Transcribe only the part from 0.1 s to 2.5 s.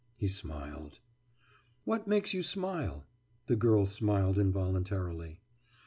He smiled. »What makes you